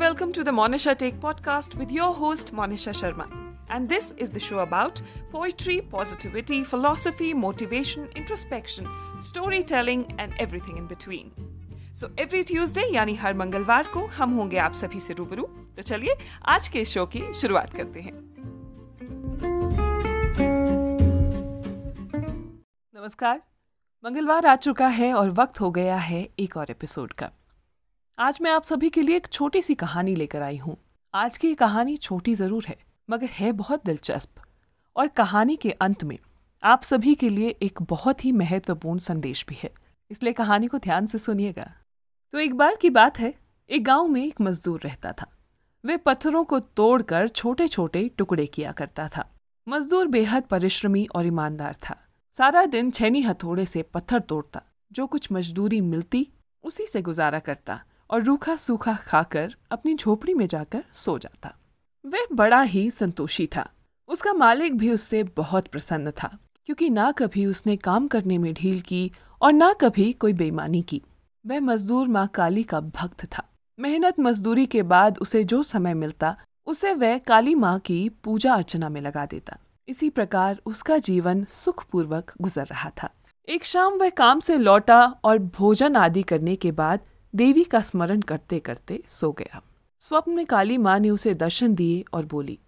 welcome 0.00 0.32
to 0.32 0.42
the 0.42 0.50
Monisha 0.50 0.96
Take 0.96 1.20
podcast 1.20 1.74
with 1.74 1.90
your 1.92 2.14
host 2.14 2.54
Monisha 2.54 2.92
Sharma. 2.98 3.24
And 3.68 3.86
this 3.86 4.12
is 4.16 4.30
the 4.30 4.40
show 4.40 4.60
about 4.60 5.02
poetry, 5.30 5.82
positivity, 5.82 6.64
philosophy, 6.64 7.34
motivation, 7.34 8.08
introspection, 8.16 8.86
storytelling 9.20 10.04
and 10.18 10.32
everything 10.46 10.78
in 10.78 10.86
between. 10.94 11.30
So 12.00 12.08
every 12.20 12.42
Tuesday 12.48 12.82
यानी 12.94 13.14
हर 13.22 13.34
मंगलवार 13.34 13.86
को 13.94 14.04
हम 14.18 14.30
होंगे 14.34 14.58
आप 14.58 14.72
सभी 14.74 15.00
से 15.00 15.14
रूबरू 15.14 15.42
तो 15.76 15.82
चलिए 15.82 16.14
आज 16.54 16.68
के 16.76 16.84
शो 16.92 17.04
की 17.14 17.22
शुरुआत 17.40 17.74
करते 17.76 18.00
हैं 18.00 18.12
नमस्कार 22.94 23.42
मंगलवार 24.04 24.46
आ 24.46 24.56
चुका 24.68 24.88
है 25.00 25.12
और 25.14 25.30
वक्त 25.42 25.60
हो 25.60 25.70
गया 25.80 25.96
है 26.08 26.26
एक 26.46 26.56
और 26.56 26.70
एपिसोड 26.70 27.12
का 27.12 27.30
आज 28.20 28.38
मैं 28.42 28.50
आप 28.50 28.62
सभी 28.62 28.90
के 28.90 29.02
लिए 29.02 29.16
एक 29.16 29.26
छोटी 29.26 29.60
सी 29.62 29.74
कहानी 29.74 30.14
लेकर 30.14 30.42
आई 30.42 30.56
हूँ। 30.56 30.76
आज 31.14 31.36
की 31.36 31.54
कहानी 31.54 31.96
छोटी 31.96 32.34
ज़रूर 32.34 32.64
है, 32.68 32.76
मगर 33.10 33.26
है 33.26 33.52
बहुत 33.52 33.84
दिलचस्प। 33.84 34.42
और 34.96 35.08
कहानी 35.08 35.56
के 35.56 35.70
अंत 35.70 36.04
में 36.04 36.18
आप 36.62 36.82
सभी 36.82 37.14
के 37.14 37.28
लिए 37.28 37.48
एक 37.62 37.82
बहुत 37.82 38.24
ही 38.24 38.32
महत्वपूर्ण 38.32 38.98
संदेश 38.98 39.44
भी 39.48 39.56
है। 39.62 39.70
इसलिए 40.10 40.32
कहानी 40.32 40.66
को 40.66 40.78
ध्यान 40.78 41.06
से 41.06 41.18
सुनिएगा। 41.18 41.70
तो 42.32 42.38
एक 42.38 42.54
बार 42.54 42.76
की 42.76 42.90
बात 42.90 43.18
है, 43.18 43.34
एक 43.70 43.84
गाँव 43.84 44.08
में 44.08 44.24
एक 44.24 44.40
मजदूर 44.40 44.80
रहता 44.80 45.12
था। 45.12 45.26
वे 45.84 45.96
पत्थरों 45.96 46.44
को 46.44 46.60
तोड़कर 46.60 47.28
छोटे 47.28 47.68
छोटे 47.68 48.08
टुकड़े 48.08 48.46
किया 48.46 48.72
करता 48.72 49.08
था। 49.08 49.28
मजदूर 49.68 50.06
बेहद 50.06 50.42
परिश्रमी 50.42 51.08
और 51.14 51.26
ईमानदार 51.26 51.74
था। 51.74 51.96
सारा 52.30 52.64
दिन 52.64 52.90
छेनी 52.90 53.22
हथौड़े 53.22 53.66
से 53.66 53.82
पत्थर 53.82 54.20
तोड़ता, 54.20 54.62
जो 54.92 55.06
कुछ 55.06 55.32
मजदूरी 55.32 55.80
मिलती, 55.80 56.28
उसी 56.64 56.86
से 56.86 57.02
गुजारा 57.02 57.38
करता। 57.38 57.82
और 58.10 58.22
रूखा 58.22 58.56
सूखा 58.56 58.94
खाकर 59.06 59.54
अपनी 59.70 59.94
झोपड़ी 59.94 60.34
में 60.34 60.46
जाकर 60.46 60.84
सो 60.92 61.18
जाता। 61.18 61.54
वह 62.04 62.26
बड़ा 62.32 62.60
ही 62.62 62.90
संतोषी 62.90 63.46
था। 63.46 63.68
उसका 64.08 64.32
मालिक 64.32 64.76
भी 64.76 64.90
उससे 64.90 65.22
बहुत 65.36 65.66
प्रसन्न 65.66 66.10
था, 66.10 66.38
क्योंकि 66.66 66.90
ना 66.90 67.10
कभी 67.12 67.46
उसने 67.46 67.76
काम 67.76 68.08
करने 68.08 68.38
में 68.38 68.52
ढील 68.54 68.80
की 68.80 69.10
और 69.42 69.52
ना 69.52 69.72
कभी 69.72 70.12
कोई 70.12 70.32
बेईमानी 70.32 70.82
की। 70.82 71.02
वह 71.44 71.60
मजदूर 71.60 72.08
माँ 72.08 72.26
काली 72.26 72.62
का 72.62 72.80
भक्त 72.80 73.24
था। 73.24 73.42
मेहनत 73.78 74.20
मजदूरी 74.20 74.66
के 74.66 74.82
बाद 74.82 75.18
उसे 75.18 75.44
जो 75.44 75.62
समय 75.62 75.94
मिलता, 75.94 76.36
उसे 76.66 76.94
वह 76.94 77.18
काली 77.18 77.54
माँ 77.54 77.78
की 77.78 78.08
पूजा 78.24 78.54
अर्चना 78.54 78.88
में 78.88 79.00
लगा 79.00 79.26
देता। 79.26 79.56
इसी 79.88 80.10
प्रकार 80.10 80.60
उसका 80.66 80.98
जीवन 80.98 81.44
सुखपूर्वक 81.44 82.32
गुजर 82.40 82.64
रहा 82.64 82.90
था। 83.02 83.08
एक 83.48 83.64
शाम 83.64 83.94
वह 83.94 84.10
काम 84.10 84.40
से 84.40 84.56
लौटा 84.58 85.04
और 85.24 85.38
भोजन 85.38 85.96
आदि 85.96 86.22
करने 86.22 86.56
के 86.56 86.72
बाद 86.72 87.00
देवी 87.34 87.64
का 87.64 87.80
स्मरण 87.80 88.20
करते 88.20 88.58
करते 88.60 89.02
सो 89.08 89.32
गया। 89.32 89.62
स्वप्न 89.98 90.32
में 90.32 90.46
काली 90.46 90.78
माँ 90.78 90.98
ने 90.98 91.10
उसे 91.10 91.34
दर्शन 91.34 91.74
दिए 91.74 92.04
और 92.12 92.24
बोली, 92.24 92.58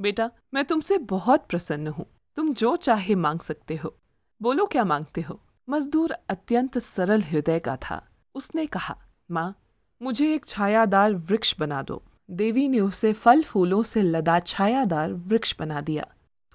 बेटा, 0.00 0.30
मैं 0.54 0.64
तुमसे 0.64 0.98
बहुत 0.98 1.46
प्रसन्न 1.48 1.86
हूँ। 1.86 2.06
तुम 2.36 2.52
जो 2.54 2.76
चाहे 2.76 3.14
मांग 3.14 3.40
सकते 3.40 3.76
हो। 3.76 3.94
बोलो 4.42 4.66
क्या 4.66 4.84
मांगते 4.84 5.20
हो? 5.20 5.40
मजदूर 5.68 6.12
अत्यंत 6.28 6.78
सरल 6.78 7.22
हृदय 7.22 7.58
का 7.58 7.76
था। 7.76 8.08
उसने 8.34 8.66
कहा, 8.66 8.96
माँ, 9.30 9.54
मुझे 10.02 10.34
एक 10.34 10.46
छायादार 10.46 11.14
वृक्ष 11.14 11.54
बना 11.58 11.82
दो। 11.82 12.02
देवी 12.30 12.68
ने 12.68 12.80
उसे 12.80 13.12
फल 13.12 13.42
फूलों 13.42 13.82
से 13.82 14.02
लदा 14.02 14.38
छायादार 14.38 15.12
वृक्ष 15.12 15.54
बना 15.58 15.80
दिया। 15.80 16.06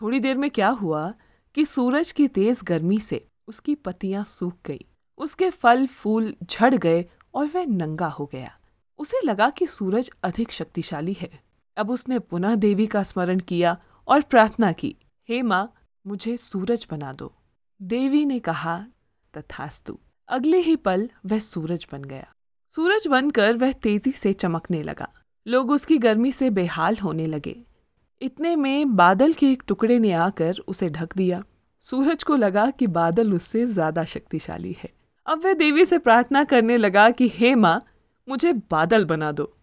थोड़ी 0.02 0.20
देर 0.20 0.38
में 0.38 0.50
क्या 0.50 0.70
हुआ 0.70 1.14
कि 1.56 1.66
सूरज 1.66 2.12
की 2.12 2.28
तेज 2.28 2.62
गर्मी 2.64 3.00
से 3.00 3.28
उसकी 3.48 3.76
पत्तियाँ 3.76 4.24
सूख 4.24 4.54
गई। 4.66 4.86
उसके 5.18 5.50
फल 5.50 5.88
फूल 5.88 6.36
झड़ 6.44 6.76
गए 6.76 7.06
और 7.34 7.46
वह 7.46 7.66
नंगा 7.66 8.08
हो 8.08 8.26
गया। 8.26 8.52
उसे 9.00 9.20
लगा 9.26 9.50
कि 9.50 9.68
सूरज 9.68 10.12
अधिक 10.24 10.52
शक्तिशाली 10.52 11.14
है। 11.14 11.30
अब 11.78 11.90
उसने 11.90 12.20
पुनः 12.20 12.56
देवी 12.56 12.88
का 12.88 13.04
स्मरण 13.04 13.40
किया 13.40 13.78
और 14.08 14.22
प्रार्थना 14.22 14.72
की, 14.72 14.96
हे 15.30 15.42
माँ, 15.42 15.74
मुझे 16.08 16.38
सूरज 16.38 16.88
बना 16.92 17.14
दो। 17.14 17.34
देवी 17.82 18.26
ने 18.26 18.40
कहा, 18.40 18.86
तथास्तु, 19.34 19.98
अगले 20.30 20.58
ही 20.58 20.76
पल 20.76 21.10
वह 21.26 21.40
सूरज 21.40 21.88
बन 21.92 22.04
गया। 22.04 22.28
सूरज 22.76 23.08
बनकर 23.08 23.58
वह 23.58 23.72
तेज़ी 23.72 24.12
से 24.12 24.34
चमकने 24.34 24.84
लगा। 24.84 25.08
लोग 25.48 25.72
उसकी 25.72 25.98
गर्मी 25.98 26.32
से 26.32 26.50
बेहाल 26.50 26.98
होने 26.98 27.26
लगे। 27.26 27.56
इतने 28.22 28.56
में 28.56 28.96
बादल 28.96 29.34
के 29.34 29.52
एक 29.52 29.64
टुकड़े 29.68 30.00
ने 30.00 30.12
आकर 30.12 30.60
उसे 30.68 30.90
ढक 30.90 31.18
दिया। 31.18 31.44
सूरज 31.82 32.24
को 32.24 32.36
लगा 32.36 32.70
कि 32.70 32.88
बादल 32.88 33.34
उससे 33.34 33.66
ज़्यादा 33.66 34.04
शक्तिशाली 34.04 34.76
है। 34.80 34.90
अब 35.26 35.46
वह 35.46 35.54
देवी 35.54 35.86
से 35.86 35.98
प्रार्थना 35.98 36.44
करने 36.44 36.78
लगा 36.78 37.10
कि, 37.10 37.28
हे 37.28 37.56
माँ, 37.56 37.82
मुझे 38.30 38.54
बादल 38.54 39.06
बना 39.06 39.32
दो। 39.32 39.54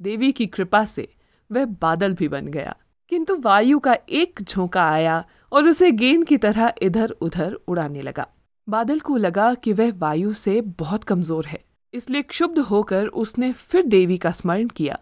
देवी 0.00 0.32
की 0.32 0.46
कृपा 0.46 0.84
से 0.84 1.08
वह 1.52 1.64
बादल 1.64 2.12
भी 2.12 2.28
बन 2.28 2.46
गया। 2.46 2.74
किंतु 3.08 3.36
वायु 3.36 3.78
का 3.78 3.96
एक 4.08 4.40
झोंका 4.42 4.82
आया 4.82 5.24
और 5.52 5.68
उसे 5.68 5.90
गेंद 5.90 6.24
की 6.24 6.36
तरह 6.36 6.72
इधर 6.82 7.10
उधर 7.10 7.52
उड़ाने 7.68 8.02
लगा। 8.02 8.26
बादल 8.68 9.00
को 9.00 9.16
लगा 9.16 9.54
कि 9.54 9.72
वह 9.72 9.92
वायु 9.92 10.32
से 10.32 10.60
बहुत 10.60 11.04
कमज़ोर 11.04 11.46
है, 11.46 11.60
इसलिए 11.94 12.22
क्षुब्ध 12.22 12.58
होकर 12.58 13.06
उसने 13.06 13.52
फिर 13.52 13.82
देवी 13.82 14.16
का 14.18 14.30
स्मरण 14.30 14.68
किया 14.68 14.98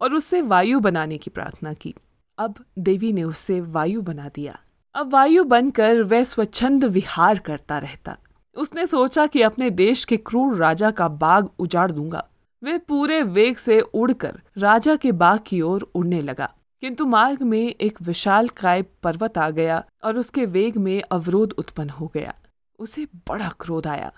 और 0.00 0.14
उससे 0.14 0.40
वायु 0.42 0.80
बनाने 0.80 1.18
की 1.18 1.30
प्रार्थना 1.30 1.72
की। 1.72 1.94
अब 2.38 2.64
देवी 2.78 3.12
ने 3.12 3.22
उससे 3.22 3.60
वायु 3.60 4.02
बना 4.02 4.28
दिया। 4.28 4.58
अब 4.94 5.12
वायु 5.12 5.44
बनकर 5.44 6.02
वह 6.02 6.22
स्वच्छंद 6.22 6.84
विहार 6.84 7.38
करता 7.38 7.78
रहता। 7.78 8.16
उसने 8.56 8.86
सोचा 8.86 9.26
कि 9.26 9.42
अपने 9.42 9.70
देश 9.70 10.04
के 10.04 10.16
क्रूर 10.16 10.56
राजा 10.56 10.90
का 10.90 11.08
बाग 11.08 11.48
उजाड़ 11.58 11.92
दूँगा। 11.92 12.28
वे 12.62 12.78
पूरे 12.78 13.22
वेग 13.22 13.56
से 13.56 13.80
उड़कर 13.80 14.40
राजा 14.58 14.96
के 14.96 15.12
बाग 15.12 15.40
की 15.46 15.60
ओर 15.60 15.90
उड़ने 15.94 16.20
लगा। 16.20 16.54
किंतु 16.80 17.06
मार्ग 17.06 17.42
में 17.42 17.74
एक 17.80 18.02
विशाल 18.02 18.48
काय 18.48 18.82
पर्वत 18.82 19.38
आ 19.38 19.50
गया 19.50 19.84
और 20.04 20.18
उसके 20.18 20.46
वेग 20.46 20.76
में 20.76 21.02
अवरोध 21.10 21.54
उत्पन्न 21.58 21.90
हो 21.90 22.10
गया। 22.14 22.34
उसे 22.78 23.04
बड़ा 23.04 23.52
क्रोध 23.60 23.86
आया। 23.86 24.12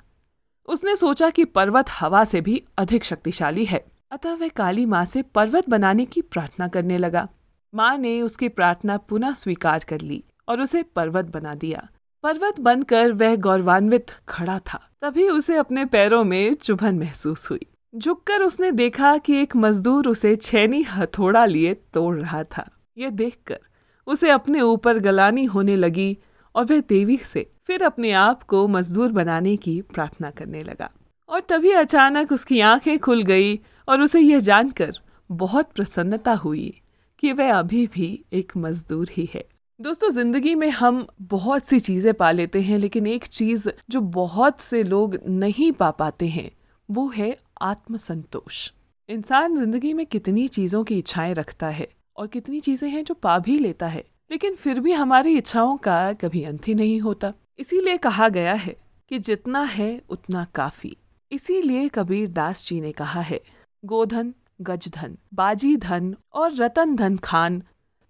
उसने 0.66 0.96
सोचा 0.96 1.30
कि 1.30 1.44
पर्वत 1.44 1.84
हवा 1.90 2.24
से 2.24 2.40
भी 2.40 2.64
अधिक 2.78 3.04
शक्तिशाली 3.04 3.64
है। 3.64 3.84
अतः 4.10 4.34
वह 4.34 4.48
काली 4.48 4.86
माँ 4.86 5.04
से 5.04 5.22
पर्वत 5.22 5.68
बनाने 5.68 6.04
की 6.04 6.22
प्रार्थना 6.22 6.68
करने 6.68 6.98
लगा। 6.98 7.28
माँ 7.74 7.98
ने 7.98 8.22
उसकी 8.22 8.48
प्रार्थना 8.48 8.96
पुनः 8.96 9.32
स्वीकार 9.32 9.84
कर 9.88 10.00
ली 10.00 10.24
और 10.48 10.60
उसे 10.60 10.82
पर्वत 10.82 11.24
बना 11.24 11.54
दिया। 11.54 11.88
पर्वत 12.22 12.60
बनकर 12.60 13.12
वह 13.12 13.36
गौरवान्वित 13.36 14.06
खड़ा 14.28 14.58
था। 14.58 14.88
तभी 15.02 15.28
उसे 15.28 15.56
अपने 15.56 15.84
पैरों 15.84 16.24
में 16.24 16.54
चुभन 16.54 16.98
महसूस 16.98 17.50
हुई। 17.50 17.66
झुककर 17.96 18.42
उसने 18.42 18.72
देखा 18.72 19.18
कि 19.18 19.34
एक 19.34 19.56
मजदूर 19.56 20.08
उसे 20.08 20.36
छेनी 20.36 20.82
हथौड़ा 20.82 21.44
लिए 21.44 21.74
तोड़ 21.74 22.16
रहा 22.16 22.44
था। 22.44 22.70
यह 22.98 23.10
देखकर 23.10 23.58
उसे 24.06 24.30
अपने 24.30 24.60
ऊपर 24.60 24.98
गलानी 24.98 25.44
होने 25.44 25.76
लगी 25.76 26.18
और 26.54 26.64
वह 26.64 26.80
देवी 26.80 27.16
से 27.16 27.50
फिर 27.66 27.82
अपने 27.82 28.12
आप 28.12 28.42
को 28.42 28.68
मजदूर 28.68 29.12
बनाने 29.12 29.56
की 29.56 29.82
प्रार्थना 29.82 30.30
करने 30.30 30.62
लगा। 30.62 30.90
और 31.28 31.40
तभी 31.40 31.72
अचानक 31.72 32.32
उसकी 32.32 32.60
आँखें 32.60 32.98
खुल 32.98 33.22
गई 33.22 33.60
और 33.88 34.00
उसे 34.00 34.20
यह 34.20 34.38
जानकर 34.38 34.92
बहुत 35.30 35.72
प्रसन्नता 35.72 36.32
हुई 36.32 36.80
कि 37.18 37.32
वह 37.32 37.54
अभी 37.54 37.86
भी 37.86 38.24
एक 38.32 38.52
मजदूर 38.56 39.08
ही 39.10 39.30
है। 39.34 39.44
दोस्तों, 39.80 40.08
ज़िंदगी 40.08 40.54
में 40.54 40.68
हम 40.70 41.06
बहुत 41.20 41.64
सी 41.64 41.78
चीज़ें 41.80 42.12
पा 42.14 42.30
लेते 42.30 42.60
हैं, 42.60 42.78
लेकिन 42.78 43.06
एक 43.06 43.24
चीज़ 43.24 43.68
जो 43.90 44.00
बहुत 44.00 44.60
से 44.60 44.82
लोग 44.82 45.16
नहीं 45.26 45.70
पा 45.72 45.90
पाते 45.90 46.26
हैं, 46.28 46.50
वो 46.88 47.06
है 47.08 47.36
आत्मसंतोष। 47.60 48.70
इंसान 49.08 49.56
ज़िंदगी 49.56 49.92
में 49.94 50.04
कितनी 50.06 50.46
चीज़ों 50.48 50.82
की 50.84 50.98
इच्छाएँ 50.98 51.32
रखता 51.34 51.68
है 51.68 51.88
और 52.16 52.26
कितनी 52.26 52.60
चीज़ें 52.60 52.88
हैं 52.90 53.04
जो 53.04 53.14
पा 53.14 53.38
भी 53.38 53.58
लेता 53.58 53.86
है, 53.86 54.04
लेकिन 54.30 54.54
फिर 54.54 54.80
भी 54.80 54.92
हमारी 54.92 55.36
इच्छाओं 55.36 55.76
का 55.76 56.12
कभी 56.12 56.44
अंत 56.44 56.68
ही 56.68 56.74
नहीं 56.74 57.00
होता। 57.00 57.32
इसीलिए 57.58 57.96
कहा 57.96 58.28
गया 58.28 58.54
है 58.54 58.76
कि 59.10 59.18
जितना 59.18 59.62
है 59.62 59.90
उतना 60.10 60.46
काफ़ी। 60.54 60.96
इसीलिए 61.32 61.88
कबीर 61.88 62.28
दास 62.28 62.66
जी 62.66 62.80
ने 62.80 62.92
कहा 62.92 63.20
है, 63.22 63.40
गोधन, 63.84 64.34
गजधन 64.60 65.16
बाजी 65.34 65.76
धन 65.78 66.14
और 66.34 66.54
रतन 66.54 66.96
धन 66.96 67.16
खान 67.16 67.62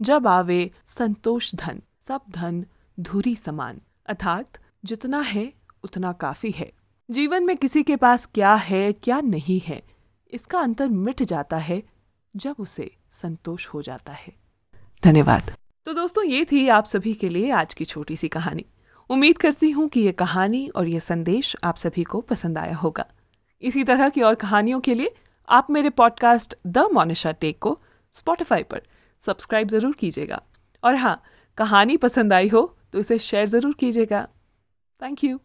जब 0.03 0.27
आवे 0.27 0.71
संतोष 0.87 1.55
धन, 1.55 1.81
सब 2.01 2.21
धन 2.31 2.65
धुरी 3.01 3.37
समान। 3.37 3.81
अर्थात 4.07 4.59
जितना 4.85 5.21
है, 5.21 5.53
उतना 5.85 6.13
काफ़ी 6.13 6.51
है। 6.51 6.73
जीवन 7.11 7.45
में 7.45 7.57
किसी 7.57 7.83
के 7.83 7.97
पास 7.97 8.27
क्या 8.27 8.55
है, 8.55 8.93
क्या 8.93 9.21
नहीं 9.21 9.61
है, 9.61 9.83
इसका 10.33 10.59
अंतर 10.59 10.89
मिट 10.89 11.23
जाता 11.23 11.57
है 11.57 11.83
जब 12.37 12.57
उसे 12.59 12.91
संतोष 13.11 13.67
हो 13.67 13.83
जाता 13.83 14.13
है। 14.13 14.33
धन्यवाद। 15.05 15.53
तो 15.85 15.93
दोस्तों, 15.93 16.25
ये 16.25 16.45
थी 16.45 16.69
आप 16.69 16.85
सभी 16.85 17.15
के 17.15 17.29
लिए 17.29 17.51
आज 17.51 17.75
की 17.75 17.85
छोटी 17.85 18.17
सी 18.17 18.29
कहानी। 18.29 18.65
उम्मीद 19.11 19.39
करती 19.39 19.71
हूँ 19.71 19.89
कि 19.89 20.01
ये 20.01 20.13
कहानी 20.13 20.69
और 20.69 20.89
ये 20.89 21.01
संदेश 21.01 21.57
आप 21.65 21.77
सभी 21.77 22.05
को 22.05 22.21
पसंद 22.21 22.59
आया 22.59 22.77
होगा। 22.77 23.07
इसी 23.63 23.85
तरह 23.85 24.09
की 24.09 24.23
और 24.23 24.35
कहानियों 24.35 24.81
के 24.81 24.95
लिए 24.95 25.15
आप 25.49 25.71
मेरे 25.71 25.91
पॉडकास्ट 25.91 26.55
द 26.67 26.79
मोनिशा 26.79 27.33
टेक 27.33 27.59
को 27.59 27.79
स्पॉटिफाई 28.13 28.63
पर 28.63 28.83
सब्सक्राइब 29.23 29.69
ज़रूर 29.69 29.95
कीजिएगा। 29.95 30.41
और 30.83 30.95
हाँ 30.95 31.21
कहानी 31.59 31.97
पसंद 31.97 32.33
आई 32.33 32.49
हो 32.49 32.63
तो 32.93 32.99
इसे 32.99 33.19
शेयर 33.21 33.47
ज़रूर 33.47 33.75
कीजिएगा। 33.81 34.27
Thank 35.03 35.25
you 35.25 35.41